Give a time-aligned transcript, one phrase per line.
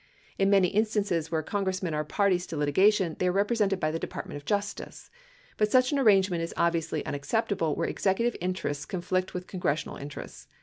[0.39, 4.37] In many instances where Congressmen are parties to litigation, they are represented by the Department
[4.37, 5.11] of Justice.
[5.57, 10.47] But such an arrangement is obviously unacceptable where executive interests conflict with congressional interests.